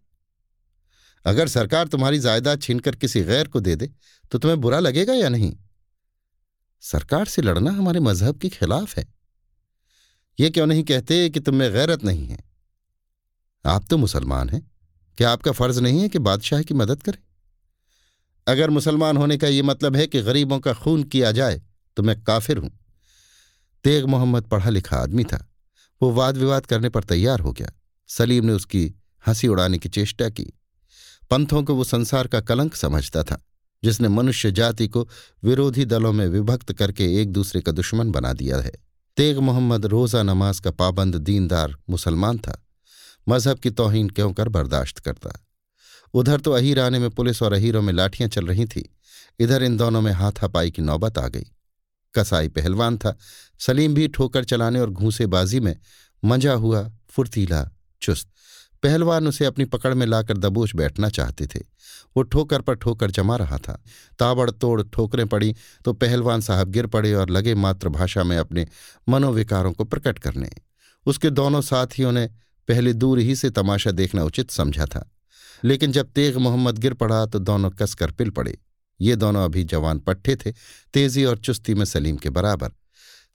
अगर 1.26 1.48
सरकार 1.48 1.88
तुम्हारी 1.88 2.20
जायदाद 2.20 2.62
छीनकर 2.62 2.96
किसी 2.96 3.22
गैर 3.24 3.48
को 3.48 3.60
दे 3.60 3.76
दे 3.76 3.90
तो 4.32 4.38
तुम्हें 4.38 4.60
बुरा 4.62 4.80
लगेगा 4.80 5.14
या 5.14 5.30
नहीं? 5.30 5.56
सरकार 6.84 7.26
से 7.26 7.42
लड़ना 7.42 7.72
हमारे 7.72 8.00
मज़हब 8.00 8.38
के 8.38 8.50
खिलाफ 8.50 8.98
है। 8.98 9.06
ये 10.40 10.50
क्यों 10.50 10.66
नहीं 10.68 10.84
कहते 10.84 11.30
कि 11.30 11.40
तुम्हें 11.40 11.72
गैरत 11.74 12.04
नहीं 12.04 12.26
है? 12.28 12.40
आप 13.66 13.86
तो 13.90 13.98
मुसलमान 13.98 14.50
हैं। 14.50 14.62
क्या 15.18 15.32
आपका 15.32 15.52
फ़र्ज़ 15.52 15.82
नहीं 15.82 16.02
है 16.02 16.10
कि 16.10 16.20
बादशाह 16.20 16.62
की 16.62 16.74
मदद 16.74 17.04
करें? 17.04 17.18
अगर 18.48 18.70
मुसलमान 18.70 19.18
होने 19.18 19.38
का 19.38 19.48
यह 19.48 19.64
मतलब 19.64 19.96
है 19.96 20.08
कि 20.08 20.22
गरीबों 20.22 20.60
का 20.60 20.74
खून 20.74 21.04
किया 21.04 21.32
जाए 21.32 21.62
तो 21.98 22.04
मैं 22.04 22.24
काफिर 22.24 22.58
हूँ। 22.58 22.72
तेग 23.84 24.06
मोहम्मद 24.06 24.44
पढ़ा 24.44 24.70
लिखा 24.70 24.98
आदमी 24.98 25.24
था। 25.24 25.52
वो 26.02 26.12
वाद 26.12 26.38
विवाद 26.38 26.66
करने 26.66 26.90
पर 26.90 27.04
तैयार 27.04 27.40
हो 27.40 27.52
गया। 27.52 27.72
सलीम 28.08 28.46
ने 28.46 28.54
उसकी 28.54 28.94
हँसी 29.28 29.48
उड़ाने 29.48 29.78
की 29.78 29.90
चेष्टा 29.90 30.30
की। 30.30 30.44
पंथों 31.32 31.64
को 31.64 31.76
वो 31.76 31.84
संसार 31.84 32.28
का 32.28 32.42
कलंक 32.42 32.76
समझता 32.76 33.24
था, 33.24 33.46
जिसने 33.84 34.08
मनुष्य 34.08 34.52
जाति 34.52 34.88
को 34.88 35.10
विरोधी 35.44 35.86
दलों 35.86 36.14
में 36.14 36.28
विभक्त 36.28 36.74
करके 36.74 37.22
एक 37.22 37.32
दूसरे 37.32 37.62
का 37.62 37.72
दुश्मन 37.72 38.12
बना 38.12 38.34
दिया 38.34 38.58
है। 38.58 38.72
तेग 39.18 39.38
मोहम्मद 39.38 39.86
रोजा 39.86 40.24
नमाज़ 40.24 40.62
का 40.62 40.72
पाबंद 40.72 41.16
दीनदार 41.16 41.76
मुसलमान 41.90 42.38
था। 42.38 42.66
मज़हब 43.30 43.60
की 43.60 43.70
तोहीन 43.70 44.10
क्यों 44.10 44.34
कर 44.34 44.50
बर्दाश्त 44.50 45.00
करता? 45.00 45.45
उधर 46.16 46.40
तो 46.40 46.52
अहीर 46.52 46.80
आने 46.80 47.00
में 47.00 47.10
पुलिस 47.10 47.42
और 47.42 47.54
अहीरों 47.54 47.82
में 47.82 47.94
लाठियाँ 47.94 48.30
चल 48.30 48.46
रही 48.46 48.66
थी। 48.66 48.96
इधर 49.40 49.64
इन 49.64 49.78
दोनों 49.78 50.02
में 50.02 50.12
हाथापाई 50.12 50.72
की 50.72 50.82
नौबत 50.82 51.18
आ 51.18 51.28
गई। 51.28 51.46
कसाई 52.16 52.48
पहलवान 52.48 52.98
था। 52.98 53.18
सलीम 53.60 53.94
भी 53.94 54.08
ठोकर 54.08 54.44
चलाने 54.44 54.80
और 54.80 54.90
घूसेबाजी 54.90 55.60
में 55.60 55.78
मंजा 56.26 56.54
हुआ 56.54 56.92
फुर्तीला 57.10 57.72
चुस्त। 58.02 58.28
पहलवान 58.84 59.28
उसे 59.28 59.46
अपनी 59.46 59.66
पकड़ 59.66 59.94
में 59.94 60.06
लाकर 60.06 60.38
दबोच 60.38 60.76
बैठना 60.76 61.10
चाहते 61.10 61.48
थे। 61.48 61.60
वो 62.18 62.24
ठोकर 62.24 62.62
पर 62.62 62.76
ठोकर 62.76 63.12
जमा 63.12 63.36
रहा 63.36 63.58
था। 63.58 63.84
ताबड़ 64.20 64.52
तोड़ 64.52 64.84
ठोकरें 64.84 65.28
पड़ी 65.28 65.56
तो 65.86 65.94
पहलवान 65.94 66.42
साहब 66.42 66.70
गिर 66.70 66.88
पड़े 66.88 67.14
और 67.14 67.30
लगे 67.30 67.56
मातृभाषा 67.56 68.24
में 68.24 68.38
अपने 68.38 68.68
मनोविकारों 69.10 69.74
को 69.74 69.84
प्रकट 69.84 70.20
करने। 70.20 70.52
उसके 71.06 71.30
दोनों 71.30 71.62
साथियों 71.62 72.12
ने 72.12 72.30
पहले 72.68 72.94
दूर 72.94 73.20
ही 73.20 73.36
से 73.36 73.50
तमाशा 73.50 73.92
देखना 73.92 74.24
उचित 74.24 74.52
समझा 74.52 74.86
था। 74.86 75.12
लेकिन 75.64 75.92
जब 75.92 76.12
तेग 76.12 76.38
मोहम्मद 76.38 76.78
गिर 76.78 76.94
पड़ा 76.94 77.26
तो 77.26 77.40
दोनों 77.40 77.70
कसकर 77.72 78.12
पिल 78.12 78.30
पड़े। 78.30 78.58
ये 79.00 79.16
दोनों 79.16 79.44
अभी 79.46 79.64
जवान 79.64 80.00
पट्टे 80.00 80.36
थे, 80.36 80.52
तेज़ी 80.94 81.26
और 81.26 81.38
चुस्ती 81.38 81.74
में 81.74 81.86
सलीम 81.86 82.18
के 82.18 82.30
बराबर। 82.30 82.72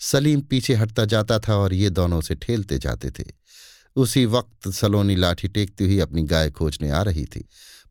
सलीम 0.01 0.41
पीछे 0.41 0.75
हटता 0.75 1.05
जाता 1.05 1.39
था 1.39 1.57
और 1.57 1.75
ये 1.75 1.91
दोनों 1.91 2.19
उसे 2.19 2.35
ठेलते 2.35 2.79
जाते 2.79 3.11
थे। 3.11 3.25
उसी 3.97 4.25
वक्त 4.27 4.69
सलोनी 4.69 5.17
लाठी 5.17 5.49
टेकती 5.49 5.85
हुई 5.85 5.99
अपनी 5.99 6.23
गाय 6.23 6.51
खोजने 6.51 6.91
आ 6.91 7.03
रही 7.03 7.25
थी। 7.25 7.45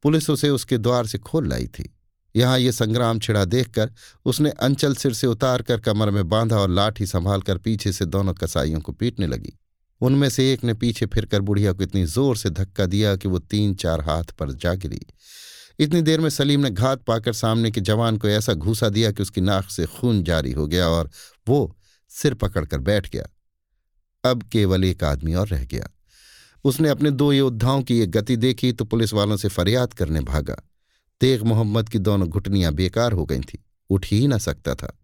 पुलिस 0.03 0.29
उसे 0.29 0.50
उसके 0.50 0.77
द्वार 0.77 1.07
से 1.07 1.17
खोल 1.17 1.48
लाई 1.48 1.67
थी। 1.67 1.93
यहाँ 2.36 2.59
ये 2.59 2.71
संग्राम 2.71 3.19
छिड़ा 3.19 3.45
देखकर 3.45 3.91
उसने 4.25 4.50
अंचल 4.50 4.95
सिर 4.95 5.13
से 5.13 5.27
उतार 5.27 5.62
कर 5.62 5.79
कमर 5.79 6.09
में 6.09 6.29
बांधा 6.29 6.57
और 6.57 6.69
लाठी 6.69 7.05
संभाल 7.05 7.41
कर 7.41 7.57
पीछे 7.57 7.91
से 7.91 8.05
दोनों 8.05 8.33
कसाईयों 8.33 8.79
को 8.79 8.91
पीटने 8.91 9.27
लगी। 9.27 9.53
उनमें 10.01 10.29
से 10.29 10.51
एक 10.53 10.63
ने 10.63 10.74
पीछे 10.74 11.06
फिरकर 11.06 11.41
बुढ़िया 11.41 11.74
को 11.74 11.84
इतनी 11.84 12.03
ज़ोर 12.06 12.38
से 12.38 12.50
धक्का 12.50 12.86
दिया 12.86 13.15
कि 13.15 13.27
वो 13.27 13.39
तीन 13.39 13.74
चार 13.75 14.01
हाथ 14.01 14.24
पर 14.24 14.51
जा 14.51 14.74
गिरी। 14.74 15.01
इतनी 15.79 16.01
देर 16.01 16.20
में 16.20 16.29
सलीम 16.29 16.60
ने 16.60 16.70
घात 16.70 17.03
पाकर 17.03 17.34
सामने 17.34 17.72
के 17.72 17.82
जवान 17.82 18.18
को 18.18 18.27
ऐसा 18.27 18.53
घूसा 18.53 18.89
दिया 18.89 19.12
कि 19.12 19.24
उसकी 19.24 19.41
नाक 19.41 19.70
से 19.70 19.86
खून 19.86 20.24
जारी 20.24 20.51
हो 20.51 20.68
गया 20.68 20.88
और 20.88 21.10
वो 21.48 21.75
सिर 22.12 22.34
पकड़कर 22.34 22.79
बैठ 22.79 23.10
गया। 23.10 23.27
अब 24.24 24.44
केवल 24.44 24.84
एक 24.84 25.03
आदमी 25.03 25.34
और 25.34 25.48
रह 25.48 25.63
गया। 25.65 25.89
उसने 26.65 26.89
अपने 26.89 27.12
दो 27.12 27.32
योद्धाओं 27.34 27.82
की 27.82 28.00
एक 28.00 28.12
गति 28.12 28.36
देखी 28.38 28.72
तो 28.74 28.86
पुलिस 28.86 29.13
वालों 29.13 29.38
से 29.38 29.48
फरियाद 29.48 29.94
करने 29.94 30.22
भागा। 30.22 30.56
तेग 31.22 31.41
मोहम्मद 31.41 31.89
की 31.89 32.00
दोनों 32.00 32.27
घुटनियाँ 32.27 32.74
बेकार 32.74 33.12
हो 33.12 33.25
गई 33.25 33.39
थी। 33.39 33.63
उठ 33.89 34.06
ही 34.06 34.27
ना 34.27 34.38
सकता 34.38 34.75
था। 34.75 34.98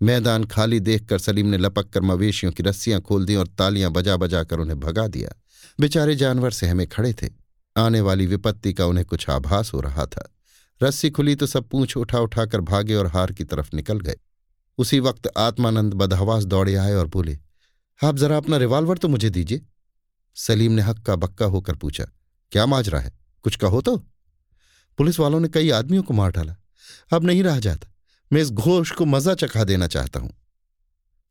मैदान 0.00 0.44
खाली 0.44 0.80
देखकर 0.80 1.18
सलीम 1.18 1.46
ने 1.46 1.58
लपक 1.58 1.88
कर 1.88 2.02
मवेशियों 2.02 2.52
की 2.52 2.62
रस्सियाँ 2.62 3.00
खोल 3.00 3.24
दी 3.24 3.34
और 3.34 3.46
तालियाँ 3.48 3.90
बजा 3.90 4.16
बजा 4.16 4.42
कर 4.44 4.58
उन्हें 4.58 4.78
भगा 4.80 5.06
दिया। 5.08 5.30
बेचारे 5.80 6.16
जानवर 6.16 6.50
सहमे 6.50 6.86
खड़े 6.86 7.12
थे। 7.12 7.28
आने 7.76 8.00
वाली 8.00 8.26
विपत्ति 8.26 8.72
का 8.72 8.86
उन्हें 8.86 9.06
कुछ 9.06 9.28
आभास 9.30 9.72
हो 9.72 9.80
रहा 9.80 10.06
था। 10.06 10.28
रस्सी 10.80 11.10
खुली 11.10 11.34
तो 11.34 11.46
सब 11.46 11.68
पूछ 11.68 11.96
उठा 11.96 12.20
उठाकर 12.20 12.60
भागे 12.60 12.94
और 12.94 13.06
हार 13.06 13.32
की 13.32 13.44
तरफ़ 13.44 13.68
निकल 13.74 14.00
गए। 14.00 14.16
उसी 14.78 15.00
वक्त 15.00 15.30
आत्मानंद 15.36 15.94
बदहवास 15.94 16.44
दौड़े 16.44 16.74
आए 16.74 16.94
और 16.94 17.06
बोले, 17.06 17.38
आप 18.00 18.16
जरा 18.16 18.36
अपना 18.36 18.56
रिवाल्वर 18.56 18.98
तो 18.98 19.08
मुझे 19.08 19.30
दीजिए। 19.30 19.60
सलीम 20.36 20.72
ने 20.72 20.82
हक्का 20.82 21.16
बक्का 21.16 21.46
होकर 21.46 21.74
पूछा, 21.74 22.04
क्या 22.52 22.66
माजरा 22.66 23.00
है? 23.00 23.12
कुछ 23.44 23.56
कहो 23.56 23.80
तो? 23.80 23.96
पुलिस 24.98 25.18
वालों 25.20 25.40
ने 25.40 25.48
कई 25.48 25.70
आदमियों 25.70 26.02
को 26.02 26.14
मार 26.14 26.30
डाला। 26.30 26.56
अब 27.12 27.24
नहीं 27.24 27.42
रहा 27.42 27.58
जाता। 27.58 27.88
मैं 28.32 28.42
इस 28.42 28.50
घोष 28.50 28.90
को 28.90 29.04
मज़ा 29.06 29.34
चखा 29.34 29.64
देना 29.64 29.86
चाहता 29.86 30.20
हूँ। 30.20 30.30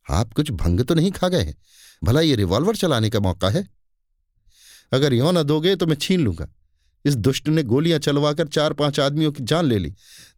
आप 0.10 0.34
कुछ 0.34 0.52
भंग 0.52 0.82
तो 0.82 0.94
नहीं 0.94 1.12
खा 1.12 1.28
गए 1.28 1.44
हैं? 1.44 1.56
भला 2.04 2.22
ये 2.22 2.36
रिवॉल्वर 2.36 2.76
चलाने 2.76 3.10
का 3.10 3.20
मौका 3.20 3.50
है? 3.50 3.68
अगर 4.94 5.14
यो 5.14 5.32
न 5.32 5.44
दोगे 5.44 5.76
तो 5.76 5.88
मैं 5.88 5.96
छीन 5.96 6.22
लूँगा। 6.22 6.48
इस 7.06 7.16
दुष्ट 7.16 7.48
ने 7.48 7.64
गोलियाँ 7.64 8.00
चलवाकर 8.00 8.48
चार 8.48 8.74
पाँच 8.74 9.00
आदमियों 9.00 9.32
की 9.32 9.44
जान 9.44 9.66
ले 9.66 9.80
ली। 9.80 9.94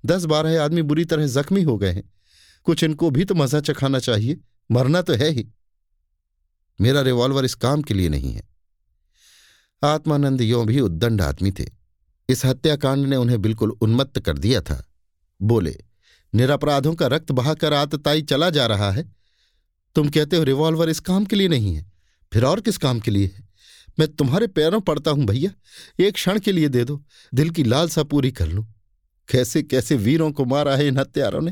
दस 0.06 0.25
बारह 0.25 0.63
आदमी 0.63 0.82
बुरी 0.82 1.06
तरह 1.06 1.28
जख्मी 1.28 1.62
हो 1.62 1.78
गए 1.78 1.92
हैं। 1.92 2.04
कुछ 2.63 2.84
इनको 2.84 3.10
भी 3.10 3.25
तो 3.25 3.36
मज़ा 3.36 3.60
चखाना 3.60 4.00
चाहिए। 4.00 4.39
मरना 4.72 5.01
तो 5.01 5.13
है 5.13 5.30
ही। 5.30 5.48
मेरा 6.82 7.01
रिवॉल्वर 7.01 7.46
इस 7.46 7.56
काम 7.56 7.82
के 7.82 7.94
लिए 7.94 8.10
नहीं 8.10 8.34
है। 8.34 8.48
आत्मानंद 9.84 10.42
यों 10.42 10.66
भी 10.66 10.80
उद्दंड 10.80 11.22
आदमी 11.22 11.51
थे। 11.51 11.66
इस 12.30 12.46
हत्याकांड 12.46 13.06
ने 13.06 13.16
उन्हें 13.16 13.42
बिल्कुल 13.42 13.72
उन्मत्त 13.72 14.20
कर 14.20 14.38
दिया 14.38 14.62
था। 14.62 14.84
बोले 15.42 15.78
निरपराधों 16.34 16.94
का 16.96 17.08
रक्त 17.08 17.32
बहाकर 17.32 17.74
आतताई 17.74 18.22
चला 18.22 18.50
जा 18.50 18.66
रहा 18.66 18.92
है। 18.92 19.04
तुम 19.96 20.10
कहते 20.10 20.38
हो, 20.38 20.44
रिवॉल्वर 20.44 20.90
इस 20.90 21.00
काम 21.02 21.26
के 21.26 21.36
लिए 21.36 21.48
नहीं 21.48 21.76
है, 21.76 21.86
फिर 22.32 22.46
और 22.46 22.62
किस 22.62 22.78
काम 22.78 23.00
के 23.00 23.12
लिए 23.12 23.26
है? 23.28 23.48
मैं 24.00 24.08
तुम्हारे 24.08 24.48
पैरों 24.48 24.80
पड़ता 24.82 25.12
हूँ 25.12 25.26
भैया, 25.26 25.52
एक 26.00 26.14
क्षण 26.14 26.40
के 26.40 26.52
लिए 26.52 26.70
दे 26.70 26.84
दो, 26.84 27.02
दिल 27.34 27.50
की 27.50 27.64
लालसा 27.64 28.04
पूरी 28.04 28.32
कर 28.32 28.48
लूँ। 28.48 28.66
कैसे 29.30 29.62
कैसे 29.64 29.96
वीरों 29.96 30.32
को 30.32 30.46
मारा 30.46 30.76
है 30.76 30.88
इन 30.88 30.98
हत्यारों 30.98 31.42
ने 31.42 31.52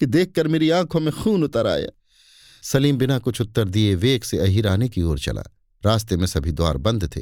कि 0.00 0.06
देखकर 0.06 0.48
मेरी 0.48 0.70
आँखों 0.70 1.00
में 1.00 1.12
खून 1.14 1.44
उतर 1.44 1.66
आया? 1.66 1.88
सलीम 2.62 2.98
बिना 2.98 3.18
कुछ 3.18 3.40
उत्तर 3.40 3.68
दिए 3.68 3.94
वेग 3.94 4.22
से 4.22 4.38
अहिराने 4.38 4.88
की 4.88 5.02
ओर 5.02 5.18
चला। 5.18 5.42
रास्ते 5.82 6.16
में 6.16 6.26
सभी 6.26 6.52
द्वार 6.52 6.76
बंद 6.76 7.10
थे, 7.16 7.20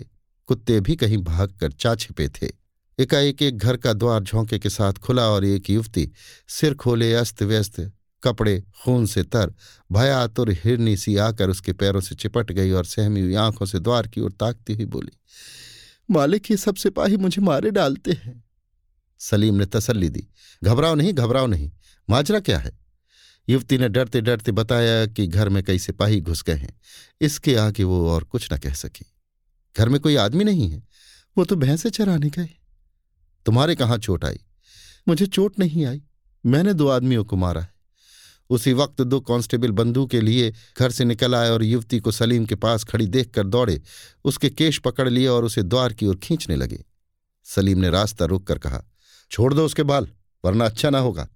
कुत्ते 0.49 0.81
भी 0.81 0.97
कहीं 0.97 1.19
भाग 1.19 1.53
कर 1.53 1.73
चा 1.73 1.95
छिपे 1.95 2.29
थे। 2.29 2.51
एकाएक 2.99 3.43
एक 3.43 3.59
घर 3.59 3.77
का 3.77 3.93
द्वार 3.93 4.23
झोंके 4.23 4.59
के 4.59 4.71
साथ 4.71 4.93
खुला 4.93 5.25
और 5.25 5.45
एक 5.45 5.69
युवती 5.71 6.11
सिर 6.49 6.75
खोले 6.75 7.13
अस्त 7.15 7.43
व्यस्त 7.43 7.81
कपड़े 8.23 8.63
खून 8.85 9.05
से 9.07 9.23
तर 9.23 9.53
भयातुर 9.91 10.51
हिरनी 10.55 10.97
सी 10.97 11.17
आकर 11.17 11.51
उसके 11.51 11.73
पैरों 11.73 12.01
से 12.01 12.15
चिपट 12.15 12.53
गई 12.53 12.71
और 12.71 12.85
सहमी 12.85 13.21
हुई 13.21 13.35
आँखों 13.35 13.67
से 13.67 13.79
द्वार 13.81 14.09
की 14.09 14.21
ओर 14.21 14.33
ताकती 14.33 14.75
हुई 14.75 14.85
बोली, 14.87 15.13
मालिक, 16.11 16.51
ये 16.51 16.57
सब 16.57 16.77
सिपाही 16.77 17.17
मुझे 17.17 17.43
मारे 17.43 17.71
डालते 17.71 18.13
हैं। 18.15 18.43
सलीम 19.21 19.55
ने 19.55 19.67
तसल्ली 19.67 20.09
दी, 20.09 20.27
घबराओ 20.63 20.95
नहीं 20.95 21.13
घबराओ 21.13 21.47
नहीं, 21.47 21.71
माजरा 22.09 22.41
क्या 22.41 22.59
है? 22.59 22.79
युवती 23.49 23.79
ने 23.79 23.89
डरते 23.89 24.21
डरते 24.21 24.53
बताया 24.53 25.07
कि 25.07 25.27
घर 25.27 25.49
में 25.49 25.63
कई 25.65 25.79
सिपाही 25.79 26.21
घुस 26.21 26.43
गए 26.43 26.55
हैं, 26.55 26.75
इसके 27.21 27.57
आगे 27.59 27.85
वो 27.85 28.09
और 28.11 28.25
कुछ 28.25 28.53
न 28.53 28.59
कह 28.59 28.75
सकी। 28.75 29.07
घर 29.77 29.89
में 29.89 30.01
कोई 30.01 30.17
आदमी 30.17 30.45
नहीं 30.45 30.71
है? 30.71 30.83
वो 31.37 31.45
तो 31.45 31.57
भैंसे 31.57 31.91
चराने 31.91 32.31
गए 32.31 32.49
तुम्हारे 33.47 33.75
कहाँ 33.75 33.99
चोट 33.99 34.25
आई? 34.25 34.39
मुझे 35.09 35.27
चोट 35.27 35.59
नहीं 35.59 35.87
आई। 35.87 36.03
मैंने 36.47 36.75
दो 36.75 36.89
आदमियों 36.89 37.25
को 37.25 37.37
मारा 37.37 37.61
है। 37.61 37.75
उसी 38.51 38.73
वक्त 38.73 39.03
दो 39.03 39.21
कांस्टेबल 39.21 39.71
बंदूक 39.71 40.11
के 40.11 40.21
लिए 40.21 40.55
घर 40.79 40.91
से 40.91 41.05
निकल 41.05 41.35
आए 41.35 41.51
और 41.51 41.65
युवती 41.65 42.01
को 42.01 42.11
सलीम 42.11 42.47
के 42.47 42.55
पास 42.55 42.85
खड़ी 42.85 43.07
देखकर 43.07 43.47
दौड़े। 43.47 43.83
उसके 44.25 44.51
केश 44.51 44.79
पकड़ 44.79 45.09
लिए 45.09 45.29
और 45.29 45.45
उसे 45.45 45.63
द्वार 45.63 45.93
की 45.93 46.07
ओर 46.07 46.17
खींचने 46.17 46.57
लगे। 46.57 46.85
सलीम 47.45 47.79
ने 47.79 47.91
रास्ता 47.91 48.25
रोक 48.25 48.47
कर 48.47 48.59
कहा, 48.59 48.85
छोड़ 49.31 49.55
दो 49.55 49.67
उसके 49.67 49.83
बाल, 49.83 50.09
वरना 50.45 50.65
अच्छा 50.65 50.91
ना 50.91 50.99
होगा। 50.99 51.29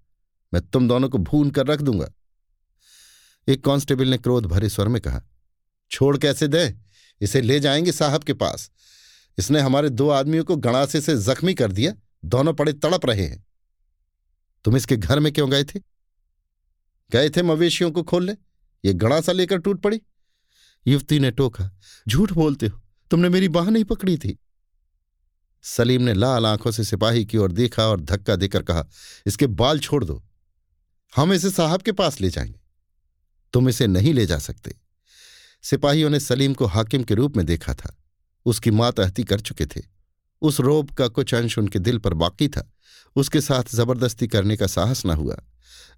मैं 0.55 0.63
तुम 0.63 0.89
दोनों 0.89 1.09
को 1.09 1.19
भून 1.19 1.51
कर 1.51 1.67
रख 1.67 1.81
दूँगा। 1.81 2.13
एक 3.49 3.65
कांस्टेबल 3.65 4.09
ने 4.09 4.19
क्रोध 4.19 4.47
भरे 4.47 4.69
स्वर 4.69 4.89
में 4.89 5.03
कहा, 5.03 5.23
छोड़ 5.91 6.19
कैसे 6.19 6.49
दें? 6.49 6.73
इसे 7.21 7.41
ले 7.41 7.61
जाएँगे 7.61 7.93
साहब 7.93 8.25
के 8.25 8.33
पास। 8.33 8.71
इसने 9.39 9.61
हमारे 9.61 9.91
दो 9.91 10.09
आदमियों 10.09 10.45
को 10.45 10.57
गणासे 10.57 11.01
से 11.01 11.17
जख्मी 11.17 11.55
कर 11.55 11.73
दिया, 11.73 11.93
दोनों 12.25 12.55
पड़े 12.55 12.73
तड़प 12.73 13.07
रहे 13.07 13.27
हैं। 13.27 13.47
तुम 14.65 14.77
इसके 14.77 14.97
घर 14.97 15.21
में 15.21 15.33
क्यों 15.33 15.51
गए 15.51 15.65
थे? 15.65 15.81
गए 17.13 17.31
थे 17.31 17.43
मवेशियों 17.43 17.91
को 17.91 18.03
खोलने। 18.03 18.37
ये 18.85 18.93
गणासा 18.93 19.33
लेकर 19.33 19.59
टूट 19.59 19.81
पड़ी। 19.83 20.01
युवती 20.87 21.19
ने 21.19 21.31
टोका, 21.31 21.79
झूठ 22.09 22.33
बोलते 22.33 22.67
हो? 22.67 22.81
तुमने 23.11 23.29
मेरी 23.29 23.49
बाह 23.49 23.71
नहीं 23.71 23.85
पकड़ी 23.85 24.19
थी? 24.19 24.39
सलीम 25.63 26.03
ने 26.03 26.15
लाल 26.15 26.47
आँखों 26.47 26.71
से 26.71 26.85
सिपाही 26.85 27.25
की 27.25 27.39
ओर 27.39 27.53
देखा 27.53 27.87
और 27.87 28.01
धक्का 28.01 28.37
देकर 28.37 28.63
कहा, 28.63 28.85
इसके 29.27 29.47
बाल 29.47 29.79
छोड़ 29.79 30.05
दो। 30.05 30.25
हम 31.17 31.33
इसे 31.33 31.51
साहब 31.51 31.83
के 31.83 31.93
पास 31.93 32.21
ले 32.21 32.31
जाएँगे। 32.31 32.61
तुम 33.53 33.69
इसे 33.69 33.87
नहीं 33.87 34.15
ले 34.15 34.27
जा 34.27 34.39
सकते। 34.39 34.77
सिपाहियों 35.63 36.11
ने 36.11 36.21
सलीम 36.21 36.55
को 36.55 36.67
हाकिम 36.67 37.05
के 37.05 37.15
रूप 37.15 37.37
में 37.37 37.47
देखा 37.47 37.75
था। 37.75 38.00
उसकी 38.47 38.71
मातहती 38.71 39.25
कर 39.25 39.41
चुके 39.41 39.67
थे। 39.67 39.83
उस 40.43 40.61
रोब 40.61 40.91
का 40.91 41.09
कुछ 41.09 41.35
अंश 41.35 41.59
उनके 41.59 41.79
दिल 41.79 41.99
पर 41.99 42.15
बाकी 42.15 42.49
था। 42.49 42.71
उसके 43.17 43.41
साथ 43.41 43.75
ज़बरदस्ती 43.75 44.27
करने 44.27 44.57
का 44.57 44.67
साहस 44.67 45.07
न 45.07 45.11
हुआ। 45.11 45.37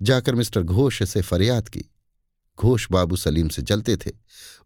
जाकर 0.03 0.35
मिस्टर 0.35 0.63
घोष 0.63 1.03
से 1.03 1.23
फरियाद 1.23 1.69
की। 1.69 1.85
घोष 2.59 2.87
बाबू 2.93 3.17
सलीम 3.17 3.49
से 3.49 3.63
जलते 3.63 3.97
थे। 3.97 4.11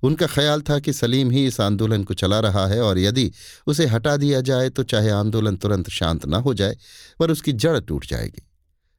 उनका 0.02 0.26
ख्याल 0.26 0.60
था 0.60 0.78
कि 0.78 0.92
सलीम 0.92 1.30
ही 1.30 1.46
इस 1.46 1.60
आंदोलन 1.60 2.04
को 2.04 2.14
चला 2.14 2.40
रहा 2.40 2.66
है 2.66 2.80
और 2.80 2.98
यदि 2.98 3.30
उसे 3.66 3.86
हटा 3.86 4.16
दिया 4.16 4.40
जाए 4.40 4.70
तो 4.70 4.82
चाहे 4.82 5.10
आंदोलन 5.10 5.56
तुरंत 5.56 5.90
शांत 5.90 6.26
न 6.26 6.34
हो 6.34 6.54
जाए, 6.54 6.76
पर 7.18 7.30
उसकी 7.30 7.52
जड़ 7.52 7.78
टूट 7.80 8.06
जाएगी। 8.06 8.46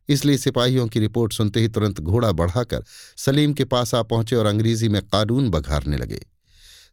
इसलिए 0.10 0.38
सिपाहियों 0.38 0.88
की 0.88 1.00
रिपोर्ट 1.00 1.34
सुनते 1.34 1.60
ही 1.60 1.68
तुरंत 1.68 2.00
घोड़ा 2.00 2.32
बढ़ाकर 2.32 2.84
सलीम 3.18 3.54
के 3.54 3.66
पास 3.66 3.96
आ 3.96 4.02
पहुँचे 4.04 4.36
और 4.36 4.46
अंग्रेज़ी 4.46 4.90
में 4.90 5.02
कानून 5.02 5.50
बघारने 5.50 5.98
लगे। 5.98 6.26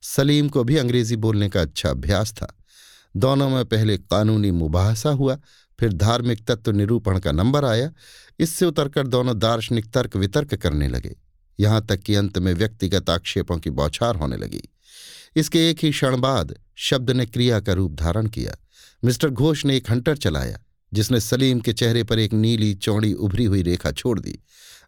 सलीम 0.05 0.49
को 0.49 0.65
भी 0.65 0.77
अंग्रेज़ी 0.77 1.17
बोलने 1.17 1.49
का 1.49 1.61
अच्छा 1.61 1.91
अभ्यास 1.91 2.33
था। 2.33 2.57
दोनों 3.17 3.51
में 3.51 3.65
पहले 3.65 3.99
कानूनी 3.99 4.51
मुबाहसा 4.51 5.11
हुआ, 5.11 5.39
फिर 5.81 5.93
धार्मिक 5.93 6.47
तत्व 6.47 6.73
निरूपण 6.73 7.19
का 7.19 7.33
नंबर 7.33 7.65
आया। 7.65 7.93
इससे 8.39 8.67
उतरकर 8.67 9.07
दोनों 9.07 9.39
दार्शनिक 9.39 9.91
तर्क 9.91 10.17
वितर्क 10.17 10.55
करने 10.55 10.89
लगे। 10.89 11.17
यहाँ 11.61 11.87
तक 11.87 11.97
कि 11.97 12.15
अंत 12.15 12.39
में 12.39 12.55
व्यक्तिगत 12.55 13.11
आक्षेपों 13.11 13.59
की 13.59 13.71
बौछार 13.71 14.17
होने 14.17 14.37
लगी। 14.37 14.63
इसके 15.37 15.71
एक 15.71 15.79
ही 15.83 15.91
क्षण 15.91 16.17
बाद 16.17 16.55
शब्द 16.77 17.11
ने 17.11 17.27
क्रिया 17.27 17.61
का 17.61 17.73
रूप 17.73 17.95
धारण 17.95 18.27
किया। 18.27 18.57
मिस्टर 19.05 19.31
घोष 19.31 19.65
ने 19.65 19.77
एक 19.77 19.91
हंटर 19.91 20.17
चलाया, 20.17 20.59
जिसने 20.93 21.21
सलीम 21.21 21.61
के 21.61 21.73
चेहरे 21.73 22.05
पर 22.05 22.19
एक 22.19 22.33
नीली 22.33 22.75
चौड़ी 22.75 23.13
उभरी 23.13 23.45
हुई 23.45 23.63
रेखा 23.63 23.93
छोड़ 23.93 24.21
दी। 24.21 24.39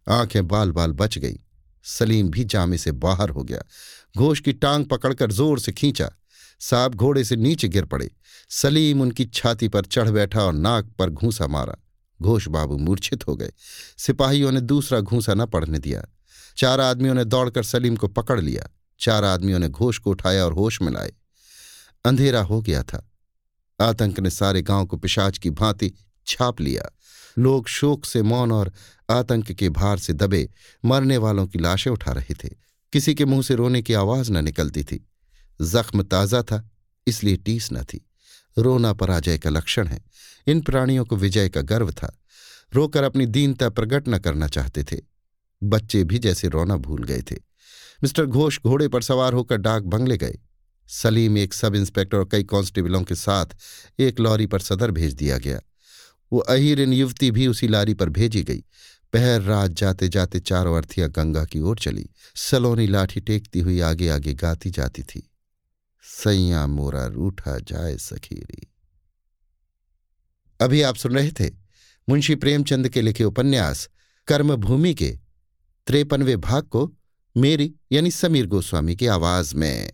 आँखें 0.08 0.48
बाल 0.48 0.72
बाल 0.72 0.92
बच 0.92 1.18
गई। 1.18 1.40
सलीम 1.86 2.28
भी 2.28 2.44
जामे 2.44 2.78
से 2.78 2.92
बाहर 2.92 3.28
हो 3.28 3.42
गया। 3.42 3.62
घोष 4.16 4.40
की 4.40 4.52
टांग 4.52 4.86
पकड़कर 4.86 5.32
ज़ोर 5.32 5.58
से 5.58 5.72
खींचा। 5.72 6.10
साहब 6.60 6.94
घोड़े 6.94 7.24
से 7.24 7.36
नीचे 7.36 7.68
गिर 7.68 7.84
पड़े। 7.84 8.10
सलीम 8.50 9.00
उनकी 9.00 9.24
छाती 9.24 9.68
पर 9.68 9.84
चढ़ 9.84 10.10
बैठा 10.10 10.42
और 10.42 10.52
नाक 10.52 10.84
पर 10.98 11.10
घूसा 11.10 11.46
मारा। 11.46 11.76
घोष 12.22 12.48
बाबू 12.48 12.76
मूर्छित 12.76 13.26
हो 13.28 13.36
गए। 13.36 13.52
सिपाहियों 13.98 14.52
ने 14.52 14.60
दूसरा 14.60 15.00
घूसा 15.00 15.34
न 15.34 15.46
पड़ने 15.46 15.78
दिया। 15.78 16.04
चार 16.56 16.80
आदमियों 16.80 17.14
ने 17.14 17.24
दौड़कर 17.24 17.62
सलीम 17.62 17.96
को 17.96 18.08
पकड़ 18.08 18.40
लिया। 18.40 18.68
चार 19.00 19.24
आदमियों 19.24 19.58
ने 19.58 19.68
घोष 19.68 19.98
को 19.98 20.10
उठाया 20.10 20.44
और 20.44 20.52
होश 20.52 20.82
में 20.82 20.92
लाए। 20.92 21.12
अंधेरा 22.04 22.40
हो 22.40 22.62
गया 22.62 22.82
था। 22.82 23.10
आतंक 23.80 24.20
ने 24.20 24.30
सारे 24.30 24.62
गाँव 24.62 24.86
को 24.86 24.96
पिशाच 24.96 25.38
की 25.38 25.50
भांति 25.50 25.92
छाप 26.26 26.60
लिया। 26.60 26.95
लोग 27.38 27.68
शोक 27.68 28.04
से 28.04 28.22
मौन 28.22 28.52
और 28.52 28.72
आतंक 29.10 29.52
के 29.52 29.68
भार 29.68 29.98
से 29.98 30.12
दबे 30.12 30.48
मरने 30.84 31.16
वालों 31.16 31.46
की 31.46 31.58
लाशें 31.58 31.90
उठा 31.90 32.12
रहे 32.12 32.34
थे। 32.34 32.48
किसी 32.92 33.14
के 33.14 33.24
मुँह 33.24 33.42
से 33.42 33.54
रोने 33.54 33.82
की 33.82 33.94
आवाज़ 33.94 34.32
न 34.32 34.44
निकलती 34.44 34.84
थी। 34.84 35.08
जख्म 35.62 36.02
ताज़ा 36.02 36.42
था, 36.42 36.70
इसलिए 37.06 37.36
टीस 37.36 37.72
न 37.72 37.82
थी। 37.82 38.10
रोना 38.58 38.92
पराजय 38.92 39.38
का 39.38 39.50
लक्षण 39.50 39.86
है। 39.86 40.04
इन 40.46 40.60
प्राणियों 40.60 41.04
को 41.04 41.16
विजय 41.16 41.48
का 41.48 41.60
गर्व 41.60 41.90
था। 41.92 42.20
रोकर 42.74 43.02
अपनी 43.02 43.26
दीनता 43.26 43.68
प्रकट 43.68 44.08
न 44.08 44.18
करना 44.18 44.48
चाहते 44.48 44.84
थे। 44.84 44.96
बच्चे 45.62 46.04
भी 46.04 46.18
जैसे 46.18 46.48
रोना 46.48 46.76
भूल 46.76 47.04
गए 47.04 47.22
थे। 47.22 47.36
मिस्टर 48.02 48.26
घोष 48.26 48.58
घोड़े 48.60 48.88
पर 48.88 49.02
सवार 49.02 49.32
होकर 49.32 49.56
डाक 49.56 49.82
बंगले 49.82 50.16
गए। 50.16 50.38
सलीम 50.88 51.38
एक 51.38 51.54
सब 51.54 51.74
इंस्पेक्टर 51.74 52.16
और 52.16 52.28
कई 52.32 52.42
कांस्टेबलों 52.42 53.02
के 53.02 53.14
साथ 53.14 53.46
एक 53.98 54.20
लॉरी 54.20 54.46
पर 54.46 54.58
सदर 54.58 54.90
भेज 54.90 55.14
दिया 55.14 55.38
गया। 55.38 55.60
वो 56.32 56.38
अहिरिन 56.38 56.92
युवती 56.92 57.30
भी 57.30 57.46
उसी 57.46 57.68
लारी 57.68 57.94
पर 57.94 58.08
भेजी 58.08 58.42
गई। 58.42 58.64
पहर 59.12 59.42
रात 59.42 59.70
जाते 59.70 60.08
जाते 60.08 60.40
चारों 60.40 60.76
अर्थियाँ 60.76 61.10
गंगा 61.10 61.44
की 61.44 61.60
ओर 61.60 61.78
चली। 61.78 62.10
सलोनी 62.36 62.86
लाठी 62.86 63.20
टेकती 63.20 63.60
हुई 63.60 63.80
आगे 63.80 64.08
आगे 64.08 64.34
गाती 64.34 64.70
जाती 64.70 65.02
थी। 65.02 65.30
सैया 66.02 66.66
मोरा 66.66 67.06
रूठा 67.06 67.58
जाए 67.58 67.96
सखीरी। 67.96 68.66
अभी 70.60 70.82
आप 70.82 70.96
सुन 70.96 71.14
रहे 71.14 71.30
थे 71.30 71.50
मुंशी 72.08 72.34
प्रेमचंद 72.34 72.88
के 72.88 73.02
लिखे 73.02 73.24
उपन्यास, 73.24 73.88
कर्मभूमि 74.26 74.94
के 74.94 75.18
त्रेपनवे 75.86 76.36
भाग 76.36 76.62
को 76.62 76.92
मेरी 77.36 77.74
यानी 77.92 78.10
समीर 78.10 78.46
गोस्वामी 78.46 78.96
की 78.96 79.06
आवाज़ 79.06 79.54
में। 79.54 79.92